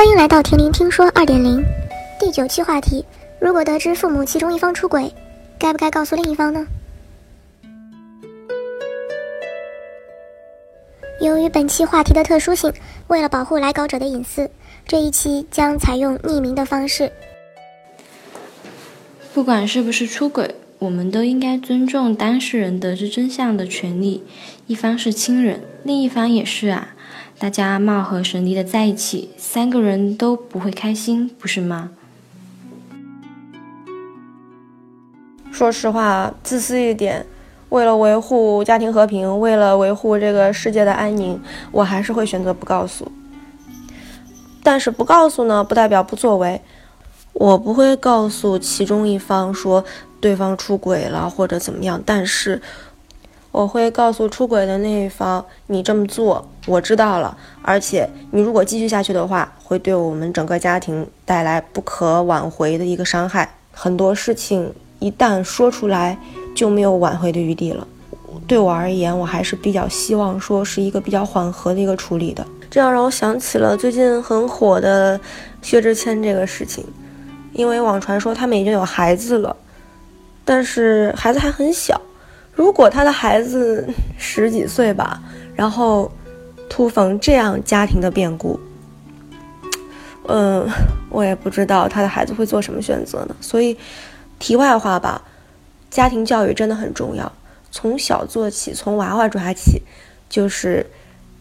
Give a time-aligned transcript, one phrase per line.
[0.00, 1.62] 欢迎来到田林听说二点零
[2.18, 3.04] 第九期话题：
[3.38, 5.12] 如果得知父母其中一方出轨，
[5.58, 6.66] 该不该告诉另一方呢？
[11.20, 12.72] 由于本期话题的特殊性，
[13.08, 14.50] 为了保护来稿者的隐私，
[14.86, 17.12] 这一期将采用匿名的方式。
[19.34, 24.24] 不管是不是出轨，我们都应该尊重当事人得知真相的权利。
[24.66, 26.94] 一方是亲人，另一方也是啊。
[27.40, 31.88] 大家貌合神离的在一起，三个人都不会开心，不是吗？
[35.50, 37.24] 说实话，自私一点，
[37.70, 41.40] 为了维护家庭和平，为了维护这个世界的安宁，
[41.72, 43.10] 我还是会选择不告诉。
[44.62, 46.60] 但是不告诉呢，不代表不作为。
[47.32, 49.82] 我不会告诉其中一方说
[50.20, 52.60] 对方出轨了或者怎么样，但是。
[53.52, 63.56] 我会告诉出轨的那一方，你这么做我知道了，而且你如果继续下去的话，会对我们整个家庭带来不可挽回的一个伤害。
[63.72, 66.16] 很多事情一旦说出来，
[66.54, 67.86] 就没有挽回的余地了。
[68.46, 72.46] 对我而言，我还是比较希望说是一个比较缓和的一个处理的。
[72.70, 75.20] 这样让我想起了最近很火的
[75.60, 76.84] 薛之谦这个事情，
[77.52, 79.56] 因为网传说他们已经有孩子了，
[80.44, 82.00] 但是孩子还很小。
[82.60, 85.22] 如果他的孩子十几岁吧，
[85.56, 86.12] 然后
[86.68, 88.60] 突逢这样家庭的变故，
[90.28, 90.68] 嗯，
[91.08, 93.34] 我也不知道他的孩子会做什么选择呢。
[93.40, 93.74] 所以，
[94.38, 95.22] 题外话吧，
[95.88, 97.32] 家庭教育真的很重要，
[97.70, 99.80] 从小做起，从娃娃抓起，
[100.28, 100.84] 就是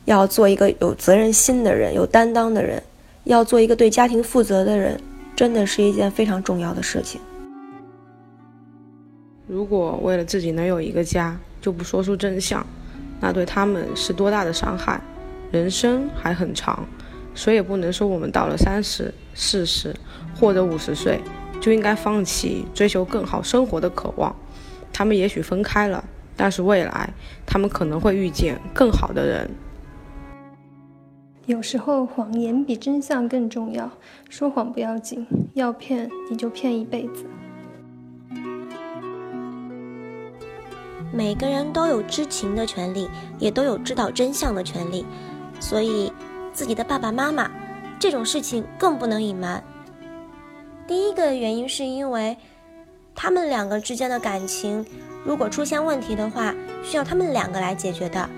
[0.05, 2.81] 要做一个有责任心的人，有担当的人，
[3.25, 4.97] 要做一个对家庭负责的人，
[5.35, 7.19] 真的是一件非常重要的事情。
[9.49, 12.63] 如果为了自己能有一个家就不说出真相，
[13.19, 15.01] 那对他们是多大的伤害？
[15.51, 16.85] 人生还很长，
[17.33, 19.95] 谁也不能说我们到了三十、四十
[20.39, 21.19] 或者五十岁
[21.59, 24.35] 就应该放弃追求更好生活的渴望。
[24.93, 26.03] 他们也许分开了，
[26.37, 27.09] 但是未来
[27.47, 29.49] 他们可能会遇见更好的人。
[31.47, 33.91] 有时候谎言比真相更重要，
[34.29, 37.25] 说谎不要紧，要骗你就骗一辈子。
[41.11, 43.09] 每个人都有知情的权利，
[43.39, 45.05] 也都有知道真相的权利，
[45.59, 46.11] 所以
[46.53, 47.49] 自己的爸爸妈妈
[47.99, 49.63] 这种事情更不能隐瞒。
[50.87, 52.37] 第一个原因是因为
[53.15, 54.85] 他们两个之间的感情
[55.25, 56.53] 如果出现问题的话，
[56.83, 58.29] 需要他们两个来解决的。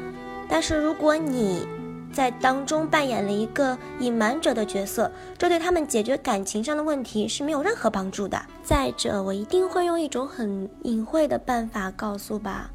[0.50, 1.66] 但是如果你
[2.14, 8.40] 在当中扮演了一个隐瞒者的角色，这对他们解决感情上的问题是没有任何帮助的。
[8.64, 12.70] 再者，我一定会用一种很隐晦的办法告诉吧，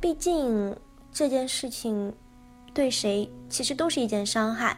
[0.00, 0.74] 毕竟
[1.12, 2.12] 这件事情
[2.72, 4.76] 对谁其实都是一件伤害。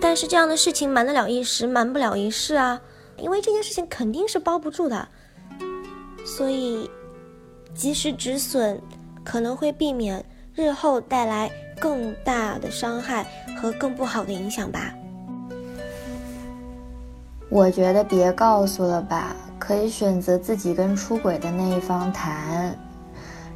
[0.00, 2.80] 但是这样的事情瞒得了一时，瞒不了一世啊，
[3.18, 5.08] 因为这件事情肯定是包不住的。
[6.24, 6.88] 所以
[7.74, 8.80] 及时止损，
[9.24, 11.50] 可能会避免日后带来。
[11.80, 13.26] 更大的伤害
[13.60, 14.94] 和更不好的影响吧。
[17.48, 22.78] 我觉得别告诉了吧，可以选择自己跟出轨的那一方谈，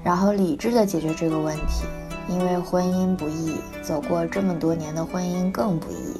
[0.03, 1.85] 然后理智的解决这个问题。
[2.27, 6.19] 因为婚姻不易，走过这么多年的婚姻更不易。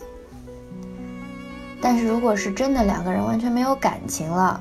[1.81, 4.61] 但是如果是真的两个人完全没有感情了。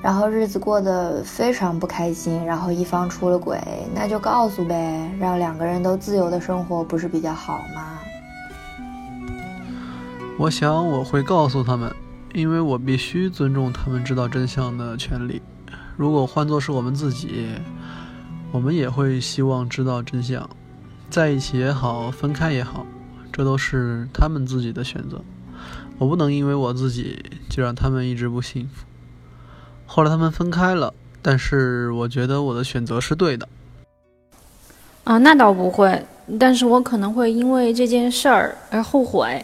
[0.00, 3.60] 然后日子过得非常不开心，然后一方出了轨，
[3.94, 7.98] 那就告诉呗，让两个人都自由的生活，不是比较好吗？
[10.38, 11.92] 我想我会告诉他们，
[12.32, 15.42] 因为我必须尊重他们知道真相的权利。
[15.96, 17.48] 如果换作是我们自己，
[18.52, 20.48] 我们也会希望知道真相，
[21.10, 22.86] 在一起也好，分开也好，
[23.32, 25.20] 这都是他们自己的选择。
[25.98, 28.86] 我不能因为我自己就让他们一直不幸福。
[29.90, 30.92] 后来他们分开了，
[31.22, 33.48] 但是我觉得我的选择是对的。
[35.04, 36.04] 啊，那倒不会，
[36.38, 39.42] 但是我可能会因为这件事儿而后悔。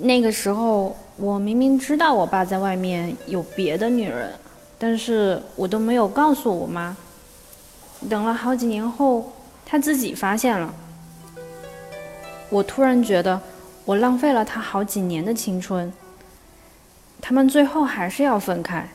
[0.00, 4.30] 那个时候，我明明知道我爸在外面有别的女人，
[4.78, 6.94] 但是我都没有告诉我妈。
[8.06, 9.32] 等了好几年后，
[9.64, 10.72] 他自己发现了。
[12.50, 13.40] 我突然觉得，
[13.86, 15.90] 我浪费了他好几年的青春。
[17.20, 18.86] 他们最后还是要分开。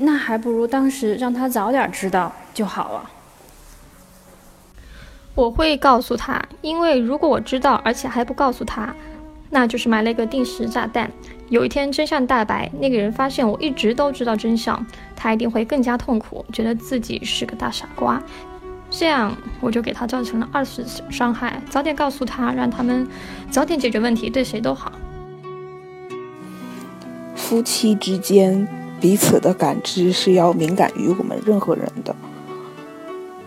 [0.00, 3.10] 那还不如当时让他早点知道就好了。
[5.34, 8.94] 我会告诉他，因为如果我知道，而且还不告诉他，
[9.50, 11.10] 那就是埋了一个定时炸弹。
[11.48, 14.84] 有一天真相大白，那个人发现我一直都知道真相，
[15.16, 18.22] 他一定会更加痛苦，觉得自己是个大傻瓜。
[18.90, 21.62] 这样我就给他造成了二次伤害。
[21.70, 23.06] 早点告诉他，让他们
[23.50, 24.92] 早点解决问题，对谁都好。
[27.34, 28.66] 夫妻之间
[29.00, 32.14] 彼此的感知是要敏感于我们任何人的。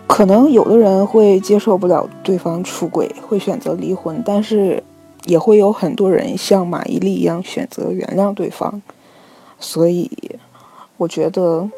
[0.08, 4.84] 可能有的人会接受不了对方出轨，会选择离婚，但是
[5.26, 8.82] 也会有很多人像马伊琍一样选择原谅对方。
[9.58, 10.10] 所以，
[10.98, 11.70] 我觉得，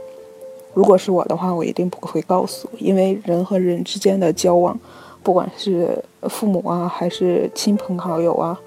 [0.73, 4.79] 如果是我的话，我一定不会告诉，因为人和人之间的交往，
[5.21, 8.59] 不管是父母啊，还是亲朋好友啊。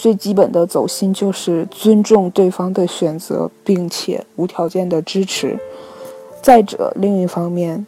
[0.00, 5.58] 最基本的走心就是尊重对方的选择，并且无条件的支持。
[6.40, 7.86] 再者，另一方面，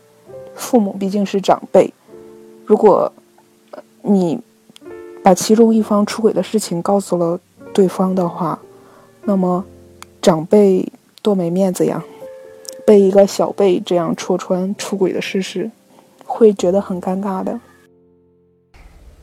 [0.55, 1.91] 父母毕竟是长辈，
[2.67, 3.11] 如果
[4.03, 4.39] 你
[5.25, 7.41] 把其中一方出轨的事情告诉了
[7.73, 8.61] 对方的话，
[9.23, 9.65] 那么
[10.21, 10.87] 长辈
[11.23, 12.05] 多没面子呀！
[12.85, 15.71] 被一个小辈这样戳穿出轨的事实，
[16.27, 17.59] 会觉得很尴尬的。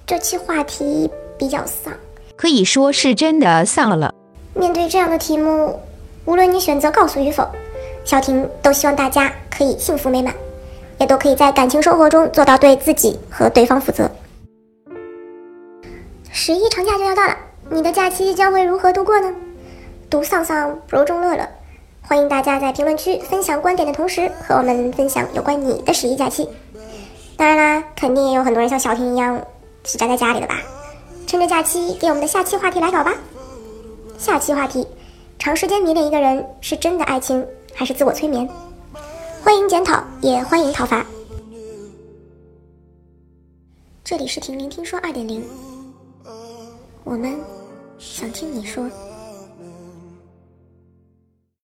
[0.07, 1.07] 这期话题
[1.37, 1.93] 比较丧。
[2.39, 4.15] 可以说是真的丧了。
[4.53, 5.77] 面对这样的题目，
[6.23, 7.45] 无论你选择告诉与否，
[8.05, 10.33] 小婷都希望大家可以幸福美满，
[10.99, 14.09] 也都可以在感情生活中做到对自己和对方负责。
[16.31, 17.35] 十一长假就要到了，
[17.69, 19.33] 你的假期将会如何度过呢？
[20.09, 21.45] 独丧丧不如众乐乐。
[22.01, 26.47] 欢迎大家在评论区分享观点的同时，和我们分享有关你的十一假期。
[27.35, 29.41] 当然啦，肯定也有很多人像小婷一样
[29.83, 30.55] 是宅在家里的吧。
[31.29, 33.13] 趁着假期，给我们的下期话题来稿吧。
[34.17, 34.87] 下期话题：
[35.37, 38.49] 长时间迷恋一个人是真的爱情还是自我催眠？
[39.43, 41.05] 欢迎检讨，也欢迎讨伐。
[44.03, 45.45] 这里是婷婷听说二点零，
[47.03, 47.39] 我们
[47.99, 48.89] 想听你说。